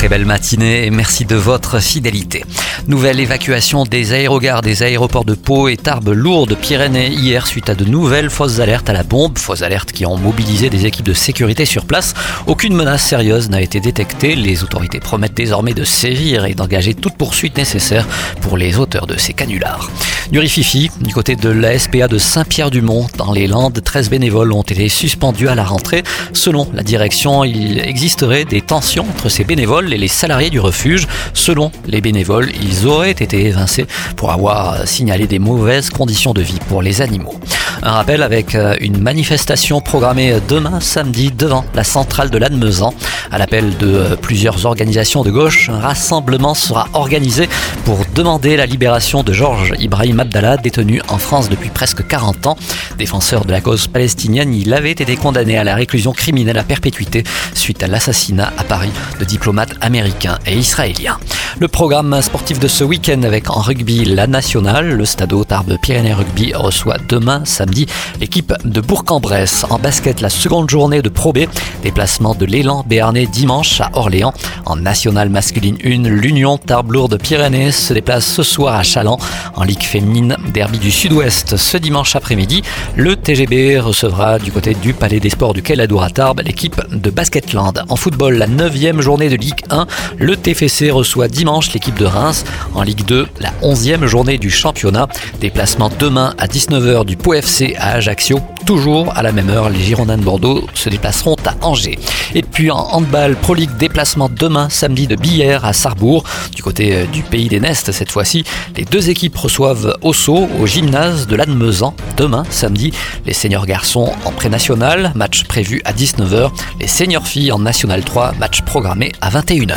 [0.00, 2.42] Très belle matinée et merci de votre fidélité.
[2.88, 7.74] Nouvelle évacuation des aérogares des aéroports de Pau et Tarbes lourdes Pyrénées hier suite à
[7.74, 11.12] de nouvelles fausses alertes à la bombe, fausses alertes qui ont mobilisé des équipes de
[11.12, 12.14] sécurité sur place.
[12.46, 14.36] Aucune menace sérieuse n'a été détectée.
[14.36, 18.08] Les autorités promettent désormais de sévir et d'engager toute poursuite nécessaire
[18.40, 19.90] pour les auteurs de ces canulars.
[20.32, 24.62] Du Rififi, du côté de la SPA de Saint-Pierre-du-Mont, dans les Landes, 13 bénévoles ont
[24.62, 26.04] été suspendus à la rentrée.
[26.32, 31.06] Selon la direction, il existerait des tensions entre ces bénévoles et les salariés du refuge.
[31.34, 33.86] Selon les bénévoles, ils auraient été évincés
[34.16, 37.34] pour avoir signalé des mauvaises conditions de vie pour les animaux.
[37.82, 42.92] Un rappel avec euh, une manifestation programmée demain samedi devant la centrale de l'Admezan.
[43.30, 47.48] À l'appel de euh, plusieurs organisations de gauche, un rassemblement sera organisé
[47.86, 52.56] pour demander la libération de Georges Ibrahim Abdallah, détenu en France depuis presque 40 ans.
[52.98, 57.24] Défenseur de la cause palestinienne, il avait été condamné à la réclusion criminelle à perpétuité
[57.54, 61.18] suite à l'assassinat à Paris de diplomates américains et israéliens.
[61.58, 66.14] Le programme sportif de ce week-end avec en rugby la nationale, le Stade Tarbes Pyrénées
[66.14, 67.69] Rugby reçoit demain samedi
[68.18, 69.64] l'équipe de Bourg-en-Bresse.
[69.70, 71.40] En basket, la seconde journée de Pro B,
[71.82, 74.34] déplacement de l'élan béarnais dimanche à Orléans.
[74.66, 79.18] En nationale masculine 1, l'Union Tarbes Lourdes Pyrénées se déplace ce soir à Chaland.
[79.54, 82.62] En Ligue féminine, derby du Sud-Ouest ce dimanche après-midi.
[82.96, 87.10] Le TGB recevra du côté du Palais des Sports du Quai-Ladour à Tarbes l'équipe de
[87.10, 87.84] Basketland.
[87.88, 89.86] En football, la neuvième journée de Ligue 1,
[90.18, 92.44] le TFC reçoit dimanche l'équipe de Reims.
[92.74, 95.08] En Ligue 2, la 11e journée du championnat.
[95.40, 97.34] Déplacement demain à 19h du Pau
[97.78, 98.40] À Ajaccio.
[98.64, 101.98] Toujours à la même heure, les Girondins de Bordeaux se déplaceront à Angers.
[102.34, 106.24] Et puis en handball, Pro League, déplacement demain samedi de Billère à Sarrebourg.
[106.54, 108.44] Du côté euh, du pays des Nestes cette fois-ci,
[108.76, 112.92] les deux équipes reçoivent Osso au gymnase de l'Admezan demain samedi.
[113.26, 116.50] Les seniors garçons en pré-national, match prévu à 19h.
[116.80, 119.76] Les seniors filles en national 3, match programmé à 21h.